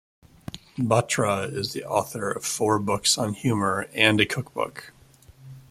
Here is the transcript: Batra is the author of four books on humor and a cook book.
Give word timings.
Batra 0.79 1.47
is 1.53 1.73
the 1.73 1.85
author 1.85 2.31
of 2.31 2.43
four 2.43 2.79
books 2.79 3.19
on 3.19 3.35
humor 3.35 3.87
and 3.93 4.19
a 4.19 4.25
cook 4.25 4.51
book. 4.51 4.93